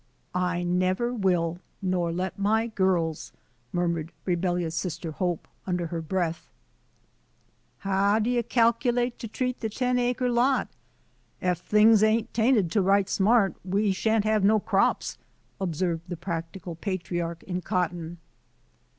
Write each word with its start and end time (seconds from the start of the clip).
"I 0.53 0.63
never 0.63 1.13
will, 1.13 1.59
nor 1.79 2.11
let 2.11 2.39
my 2.39 2.65
girls," 2.65 3.31
murmured 3.71 4.11
re 4.25 4.35
bellious 4.35 4.71
Sister 4.73 5.11
Hope, 5.11 5.47
under 5.67 5.85
her 5.85 6.01
breath. 6.01 6.49
"Haou 7.83 8.17
do 8.23 8.31
you 8.31 8.41
cattle'ate 8.41 9.19
to 9.19 9.27
treat 9.27 9.59
the 9.59 9.69
ten 9.69 9.99
acre 9.99 10.27
lot? 10.31 10.69
Ef 11.39 11.59
things 11.59 12.01
ain't 12.01 12.33
'tended 12.33 12.71
to 12.71 12.81
right 12.81 13.07
smart, 13.07 13.53
we. 13.63 13.91
shan't 13.91 14.25
hev 14.25 14.43
no 14.43 14.59
crops," 14.59 15.19
observed 15.59 16.01
the 16.09 16.17
practical 16.17 16.73
patriarch 16.73 17.43
in 17.43 17.61
cotton. 17.61 18.17